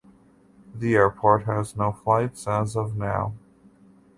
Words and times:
The 0.73 0.95
airport 0.95 1.43
has 1.43 1.77
no 1.77 1.91
flights 1.91 2.47
as 2.47 2.75
of 2.75 2.95
now. 2.97 3.35